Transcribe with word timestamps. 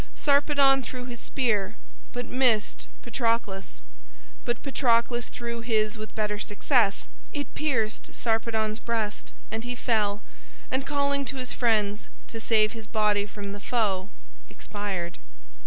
Sarpedon 0.15 0.81
threw 0.81 1.05
his 1.05 1.19
spear, 1.19 1.75
but 2.11 2.25
missed 2.25 2.87
Patroclus, 3.03 3.83
but 4.45 4.63
Patroclus 4.63 5.29
threw 5.29 5.61
his 5.61 5.95
with 5.95 6.15
better 6.15 6.39
success. 6.39 7.05
It 7.33 7.53
pierced 7.53 8.15
Sarpedon's 8.15 8.79
breast 8.79 9.31
and 9.51 9.63
he 9.63 9.75
fell, 9.75 10.23
and, 10.71 10.87
calling 10.87 11.23
to 11.25 11.35
his 11.37 11.53
friends 11.53 12.07
to 12.29 12.39
save 12.39 12.71
his 12.71 12.87
body 12.87 13.27
from 13.27 13.51
the 13.51 13.59
foe, 13.59 14.09
expired. 14.49 15.19